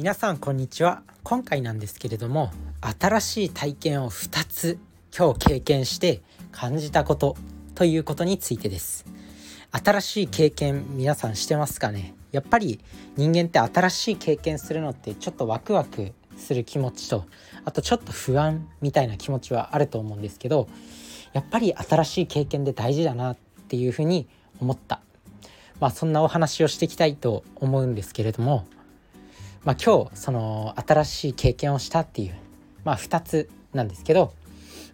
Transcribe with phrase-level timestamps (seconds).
[0.00, 1.02] 皆さんこんにちは。
[1.24, 2.50] 今回なんですけれども
[2.98, 4.78] 新しい体験を2つ
[5.14, 6.22] 今日経験して
[6.52, 7.36] 感じたこと
[7.74, 9.04] ということについてです。
[9.72, 12.14] 新しい経験皆さんしてますかね？
[12.32, 12.80] やっぱり
[13.18, 17.26] 人間って新しい経験するのってちょっとワクワクする気持ちと
[17.66, 20.66] あとちょっと不安みたいな気持ちはあると思うんですけど
[21.34, 23.36] やっぱり新しい経験で大事だなっ
[23.68, 24.26] ていうふうに
[24.62, 25.02] 思った。
[25.78, 28.64] まあそんなお話をしていきたいと思うんですけれども
[29.64, 32.34] まあ今日その新しい経験をしたっていう
[32.84, 34.32] まあ2つなんですけど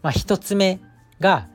[0.03, 0.81] まあ1つ目
[1.21, 1.49] が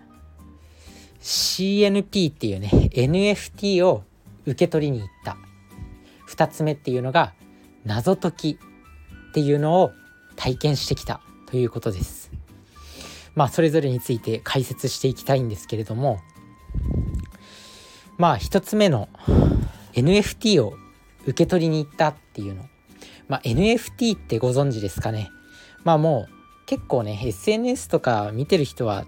[1.21, 4.03] CNP っていうね NFT を
[4.45, 5.37] 受け取りに行った。
[6.31, 7.33] 2つ目っていうのが
[7.85, 8.59] 謎解き
[9.29, 9.91] っていうのを
[10.35, 12.31] 体験してきたということです。
[13.35, 16.19] まあそれぞれについて解説していきたいんですけれども
[18.17, 19.07] まあ1つ目の
[19.93, 20.73] NFT を
[21.23, 22.65] 受け取りに行ったっていうの。
[23.27, 25.29] まあ NFT ってご存知ですかね。
[25.83, 29.05] まあもう結構ね SNS とか見てる人は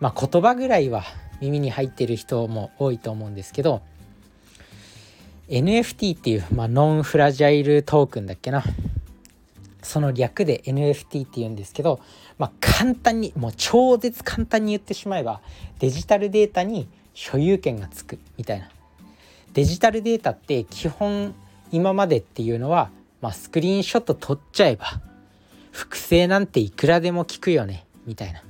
[0.00, 1.04] まあ言葉ぐらいは
[1.40, 3.82] 耳に入ってる人も多いと思うんですけど
[5.50, 8.62] NFT っていう、まあ、ノンフラジャイルトークンだっけな。
[9.82, 12.00] その略で NFT っていうんですけど、
[12.38, 15.40] まあ、簡単にもう超絶簡単に言ってしまえば
[15.80, 18.68] デジタルデータに所有権がつくみたいな。
[19.52, 21.34] デジタルデータって基本
[21.72, 22.90] 今までっていうのは、
[23.20, 25.00] まあ、スクリーンショット撮っちゃえば
[25.72, 28.42] 複製なんていくらでも効くよねみたいな。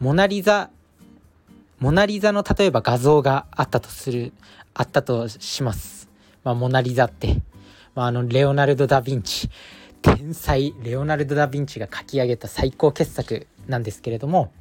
[0.00, 0.70] モナリザ
[1.80, 4.32] モナリザの例えば画像があったとする
[4.74, 6.08] あったとします、
[6.42, 7.40] まあ、モナリザって、
[7.94, 9.50] まあ、あのレオナルド・ダ・ヴィンチ。
[10.00, 14.52] 天才レオナルド・ダ・ヴィンチが書き上げた最高傑作なんですけれども、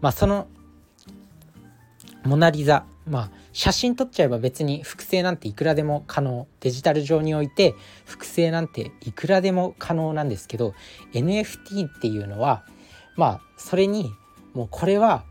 [0.00, 0.48] まあ、その
[2.24, 10.74] モナリザまあ写真撮っちゃえば別に複製なんていくらでも可能デジタル上において複製なんていくらでも可能なんですけど
[11.14, 12.66] NFT っていうのは
[13.16, 14.12] まあそれに
[14.52, 15.24] もうこれは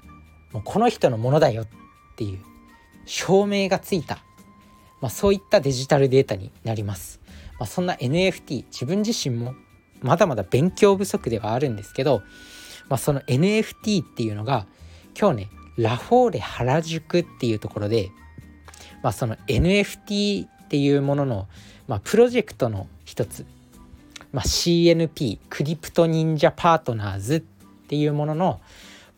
[0.54, 1.68] もうこの人のものだよっ
[2.18, 2.40] ていう
[3.06, 4.18] 証明がついた、
[5.02, 7.22] まあ、そういったデジタルデータになります。
[7.60, 9.54] まあ、そんな NFT 自分自身も
[10.02, 12.24] まだまだ勉強不足ではあるんですけど、
[12.90, 14.66] まあ、その NFT っていうのが
[15.16, 18.12] 今日ねラフォーレ原宿っていうところで、
[19.04, 21.48] まあ、その NFT っていうものの、
[21.88, 23.46] まあ、プロジェクトの一つ、
[24.32, 27.40] まあ、CNP クリプト忍者パートナーズっ
[27.88, 28.62] ていうものの、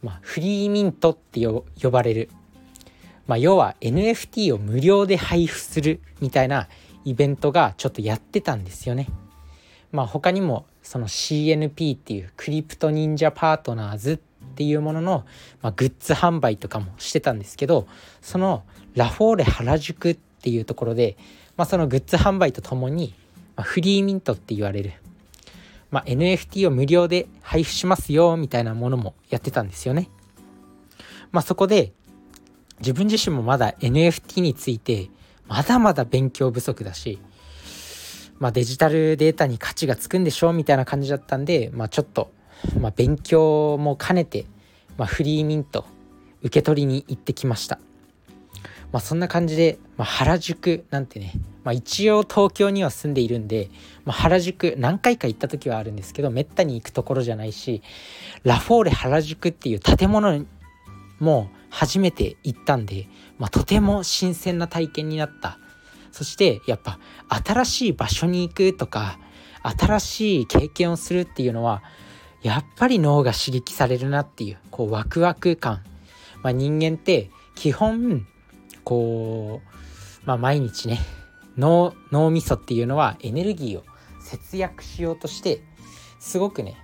[0.03, 2.29] まあ、フリーミントって呼ばれる、
[3.27, 6.67] まあ、要は NFT を無料で配布するみたいな
[7.05, 9.07] イベントがちょっとやってたんですよね。
[9.91, 14.19] まあ、他にもその CNP っていうクリプト忍者パートナーズ
[14.51, 15.25] っていうものの、
[15.61, 17.87] まあ、グッズ販売とかもしてたんですけど
[18.21, 18.63] その
[18.95, 21.17] ラフォーレ原宿っていうところで、
[21.55, 23.13] まあ、そのグッズ販売とともに、
[23.55, 24.93] まあ、フリーミントって言われる
[25.89, 30.09] まあ、NFT を無料で配布しますよみたいなものもやってたんですよね。
[31.31, 31.93] まあ、そこで
[32.79, 35.09] 自分自身もまだ NFT について
[35.47, 37.19] まだまだ勉強不足だし、
[38.39, 42.31] まあ、デジタルデータに価値がつくんでしょうみたいな感じだったんで、まあ、ちょっと、
[42.79, 44.45] まあ、勉強も兼ねて、
[44.97, 45.85] まあ、フリーミント
[46.41, 47.79] 受け取りに行ってきました。
[48.91, 53.69] まあ、そんな感じで、まあ、原宿なんてね、まあ、一応東京には住んでいるんで、
[54.05, 57.81] まあ、原宿何回か行った時はあるんですけどめったに行くところじゃないし
[58.43, 60.45] ラフォーレ原宿っていう建物
[61.19, 65.59] も初めて行ったんで、まあ、とても新鮮な体験になった
[66.11, 69.19] そしてやっぱ新しい場所に行くとか
[69.61, 71.83] 新しい経験をするっていうのは
[72.41, 75.81] やっぱり脳が刺激されるなっていうこうワクワク感、
[76.43, 78.27] まあ、人間って基本
[78.83, 80.99] こう、まあ、毎日ね
[81.57, 83.83] 脳脳みそっていうのはエネルギーを
[84.21, 85.61] 節約しようとして
[86.19, 86.77] すごくね、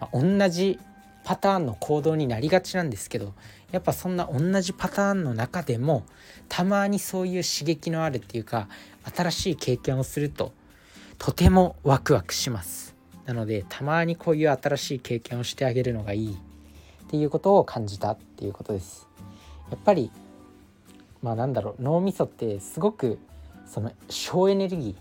[0.00, 0.78] まあ、同じ
[1.24, 3.34] パターンの行動になりがちなんですけど
[3.70, 6.04] やっぱそんな同じパターンの中でも
[6.48, 8.68] たまにそういう刺激のあるっていうか
[9.14, 10.52] 新しい経験をすると
[11.18, 12.91] とてもワクワクします。
[13.26, 16.32] なのでたまにこういう新しい経験をしてあげるのがいい。
[16.32, 19.06] っていうことを感じたっていうことです。
[19.70, 20.10] やっぱり
[21.22, 23.18] まあなんだろう脳みそってすごく
[23.66, 24.96] その省エネルギ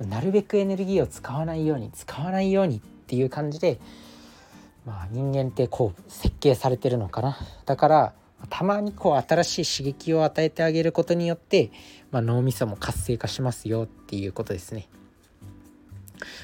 [0.00, 3.80] ーなるべくエネルギーを使わないように使わないようにっていう感じで、
[4.86, 7.36] まあ、人間ってこう設計されてるのかな。
[7.66, 8.12] だから
[8.48, 11.72] たまにこう新しい刺激を与えてあげることによって、
[12.12, 14.86] まあ、脳みそも活性化しますよっていうことですね。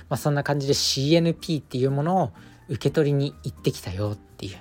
[0.09, 2.33] まあ、そんな感じで CNP っていうものを
[2.69, 4.59] 受け取りに行ってきたよっていう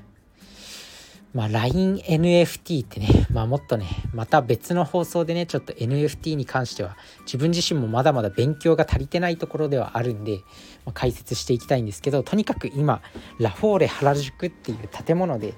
[1.33, 10.37] まあ、LINENFT ってね、まあ、もっとねまた別の放送でねちょっと NFT に関しては自分自身もまだまだ勉強が足りてないところではあるんで、
[10.85, 13.01] まあ、解説していきたいんですけどとにかく今
[13.39, 15.53] ラフォーレ原宿っていう建物で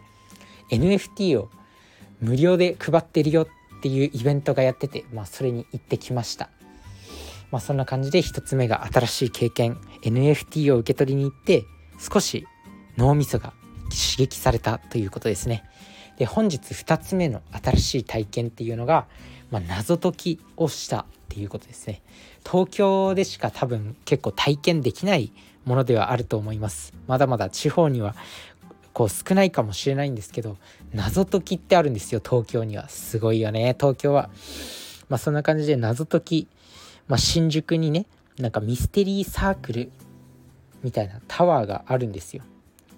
[0.71, 1.49] NFT を
[2.19, 6.49] 無料で配ってるよっていうイベントがやってて、まあ、それに行ってきました。
[7.51, 11.65] まあ、そんな感じで1つ目が新しい経験 NFT を受け取りに行って
[11.99, 12.47] 少し
[12.97, 13.53] 脳みそが
[13.89, 15.63] 刺激されたということですね。
[16.17, 19.07] で本日2つ目の新しい体験っていうのが、
[19.49, 22.01] まあ、謎解きをしたっていうことですね。
[22.45, 25.33] 東京でしか多分結構体験できない
[25.65, 26.93] ものではあると思います。
[27.07, 28.15] まだまだ地方には
[28.93, 30.57] こう少ないかもしれないんですけど
[30.93, 34.29] 謎解きってあるんですよ東京にはすごいよね東京は。
[35.09, 36.47] まあそんな感じで謎解き、
[37.11, 38.05] まあ、新宿にね
[38.37, 39.91] なんかミステリーサークル
[40.81, 42.43] みたいなタワーがあるんですよ。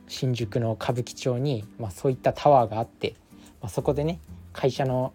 [0.07, 3.15] 新宿の歌舞伎町に、まあ、そういったタワーがあって、
[3.59, 4.19] まあ、そこでね
[4.51, 5.13] 会社の、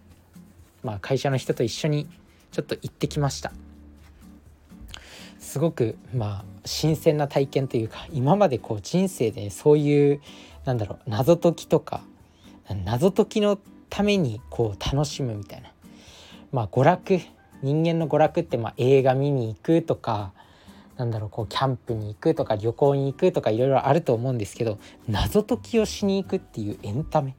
[0.83, 2.09] まあ、会社の人と一緒に
[2.51, 3.53] ちょっと行ってきました
[5.39, 10.21] すごくまあ新鮮な体験というか今までこう人生で、そういう
[10.65, 12.01] なんだろう謎解きとか
[12.83, 13.57] 謎解きの
[13.89, 15.71] ためにこう楽しむみたいな
[16.51, 20.31] まあ娯楽人間の娯楽ってまあ映画見に行くとか
[20.97, 27.35] なんだろうこうキャンプに行くとか旅行に行くとかいろいろあると思うんですけど謎解きをしに行くっていうエンタメ、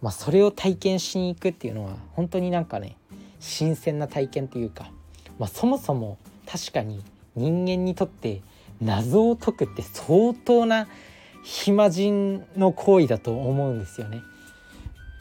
[0.00, 2.96] まあ、それを体験しに行くっていうのは本当になんかね
[3.40, 4.90] 新鮮な体験というか、
[5.38, 7.02] まあ、そもそも確かに
[7.34, 8.42] 人間にとって
[8.80, 10.88] 謎を解くって相当な
[11.42, 14.22] 暇人の行為だと思うんですよね。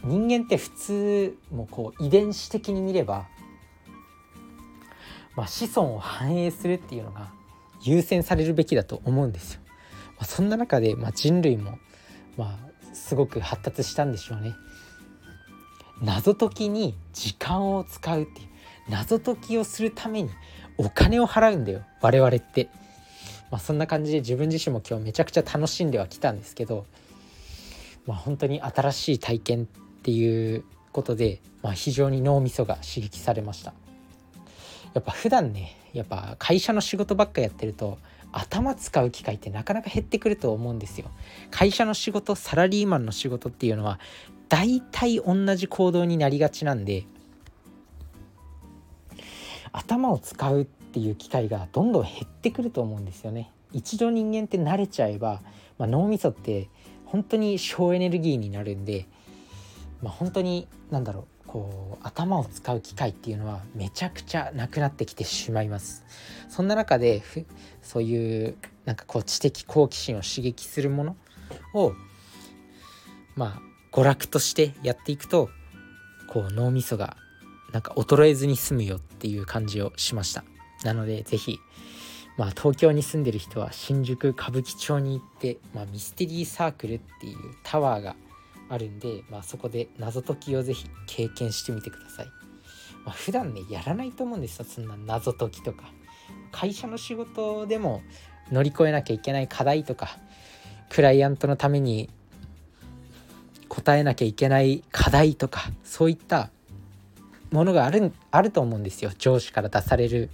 [0.03, 3.27] 人間って普通もこう遺伝子的に見れば、
[5.37, 7.29] まあ、子孫を繁栄するっていうのが
[7.83, 9.61] 優先されるべきだと思うんですよ。
[10.17, 11.77] まあ、そんな中で、まあ、人類も、
[12.37, 12.57] ま
[12.91, 14.55] あ、すごく発達したんでしょうね。
[16.01, 18.47] 謎解きに時間を使うっていう
[18.89, 20.31] 謎解きをするために
[20.77, 22.69] お金を払うんだよ我々って。
[23.51, 26.87] まあ、そんな感じで自分自身も今日めちゃくちゃ楽しんではきたんですけど、
[28.07, 29.65] まあ、本当に新しい体験っ
[30.01, 33.73] ていうことで、まあ、非常に脳みそが刺激されました。
[34.93, 37.97] やっぱ普段ねやっぱ会社の仕事ばっかやってると
[38.31, 41.09] 頭使う機会ってなかなか減ってくると思うんですよ。
[41.49, 43.99] 会社の仕事サラリーマンの仕事っていうのは
[44.49, 47.05] 大体同じ行動になりがちなんで
[49.71, 53.51] 頭を使うっていう機会がどんどん減ってくると思うんですよね。
[53.73, 55.41] 一度人間って慣れちゃえば、
[55.77, 56.69] まあ、脳みそって
[57.05, 59.07] 本当に省エネルギーになるんで、
[60.01, 66.05] まあ、本当に何だろうこう頭を使う機会っていうのはめちゃくちゃなくなってきてしまいます。
[66.49, 67.23] そんな中で
[67.81, 71.15] そういうなんかこう知的好奇心を刺激するもの
[71.73, 71.93] を
[73.35, 73.61] まあ
[73.91, 75.49] 娯楽としてやっていくと
[76.27, 77.15] こう脳みそが
[77.71, 80.43] なんか衰えずに済むよっていう感じをしました。
[80.83, 81.59] なので是非
[82.37, 88.15] まあ東京に住んでる人は新宿歌舞伎町に行って、まあ、ミステリーサークルっていうタワーが
[88.69, 92.27] あるんで、まあ、そこで謎解きをぜひ経験してみてください。
[93.05, 95.91] まあ、普段ねやらないと思うんですよそんな謎解きとか。
[96.51, 98.01] 会社の仕事でも
[98.51, 100.17] 乗り越えなきゃいけない課題とか
[100.89, 102.09] クライアントのために
[103.67, 106.49] 答えなきゃいけない課題とかそういった
[107.51, 110.29] ものがあるあると思うんですよ上司から出される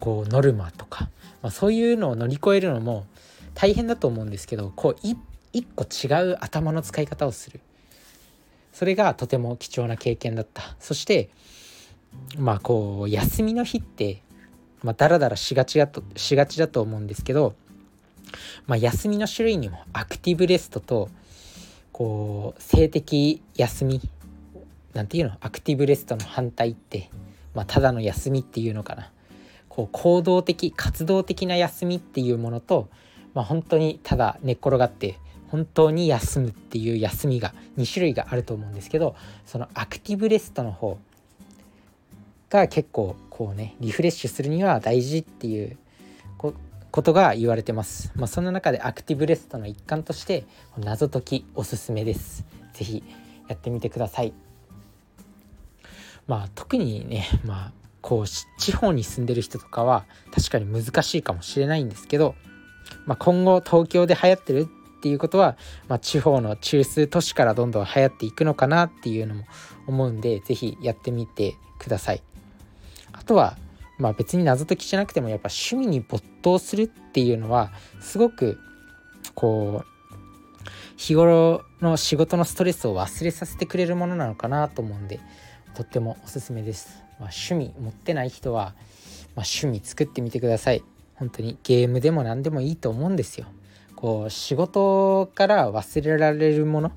[0.00, 1.08] こうノルマとか、
[1.42, 3.06] まあ、そういうのを乗り越えるのも
[3.54, 5.16] 大変だと思うんですけどこう一
[5.54, 7.60] 一個違う頭の使い方をする。
[8.72, 10.76] それがとても貴重な経験だった。
[10.80, 11.30] そして
[12.36, 14.20] まあこう休みの日って
[14.82, 17.54] まあダラダラしがちだとしがちだと思うんですけど、
[18.66, 21.08] まあ、休みの種類にもアクティブレストと
[21.92, 24.00] こう性的休み
[24.92, 25.36] なんていうの？
[25.40, 27.10] アクティブレストの反対って、
[27.54, 29.10] まあ、ただの休みっていうのかな。
[29.68, 32.88] こう行動的活動的な休みっていうものと、
[33.34, 35.18] まあ、本当にただ寝っ転がって
[35.54, 39.14] 本当に休むっていう休みが2種類があると思うんですけど
[39.46, 40.98] そのアクティブレストの方
[42.50, 45.78] が結構こうねリフレッシュするには大事っていう
[46.90, 48.10] ことが言われてます。
[48.16, 50.44] まあ、そんな中でアクティブレストの一環として
[50.76, 52.44] 謎解きおすすめです。
[52.72, 53.04] 是非
[53.46, 54.32] やってみてください。
[56.26, 62.34] まあ特にねまあこう地方に住んでる人とかは確かに難しいかもしれないんですけど、
[63.06, 64.68] まあ、今後東京で流行ってる
[65.04, 69.44] っていうことは、まあ、地方の中枢都市からどんどん流行っていくのかなっていうのも
[69.86, 72.22] 思うんで是非やってみてください。
[73.12, 73.58] あとは
[73.98, 77.70] まあ別に謎解きじゃなくてもやっぱ趣味に没頭するっていうのは
[78.00, 78.58] すごく
[79.34, 85.20] こう日頃の仕事のストレスを忘れさせてくれるものなのかなと思うんで
[85.74, 88.72] とってもおすすめです、まあ、趣味持ってない人は、
[89.36, 90.82] まあ、趣味作ってみてください。
[91.16, 93.46] 本当にゲームでも何でもいいと思うんですよ。
[94.04, 96.92] こう仕事から忘れられるもの。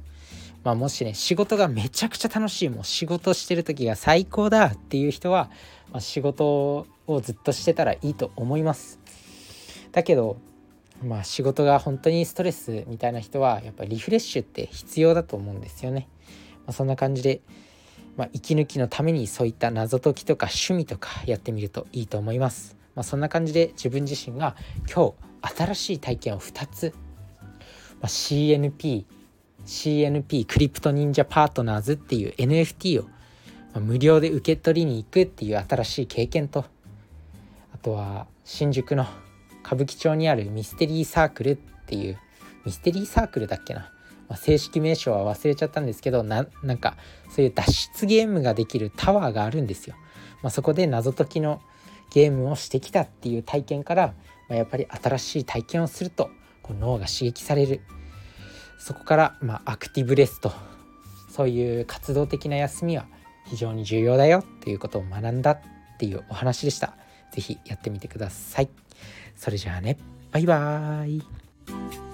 [0.66, 5.50] まあ、もしね仕事がめちゃくちゃ楽しいもう仕事してる時が最高だっていう人は、
[5.94, 9.00] まあ、仕事をずっとしてたらいいと思います。
[9.94, 10.36] だけど
[11.02, 16.10] まあ仕事が本当にストレスみたいな人はやっぱリフレッシュって必要だと思うんですよね、
[16.66, 17.40] まあ、そんな感じで、
[18.18, 22.76] まあ、息抜きのためにそういった謎解きとか趣味とかやってみるといいと思います。
[22.96, 24.58] まあ、そんな感じで自分自身が
[24.94, 26.94] 今日新しい体験を2つ、
[28.02, 29.06] まあ、CNP
[29.66, 33.08] CNP クリプト忍者パートナーズっていう NFT を
[33.80, 36.66] 無料で受け取りに行くっていう新しい経験と。
[37.74, 39.06] あとは新宿の
[39.64, 42.18] 歌舞伎町にあるミステリーサークルっていう
[42.66, 43.92] ミステリーサークルだっけな、
[44.30, 46.96] まあ、正式名称は忘れちゃったんですけどななんか
[47.30, 49.96] そういう脱出ゲームができるタワーがあるんですよ。
[50.42, 51.62] まあ、そこで謎解きの
[52.12, 54.14] ゲームをしてきたっていう体験から、
[54.50, 56.30] まあ、やっぱり新しい体験をすると
[56.62, 57.82] こう脳が刺激される
[58.80, 60.52] そこから、まあ、アクティブレスト
[61.30, 63.06] そういう活動的な休みは
[63.46, 65.60] 非常に重要だよっていうことを学んだっ
[66.00, 66.96] ていうお話でした。
[67.32, 68.70] 是非やってみてください。
[69.36, 69.98] それじゃあね
[70.32, 72.07] バイバーイ